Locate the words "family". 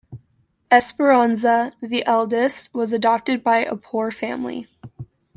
4.09-4.67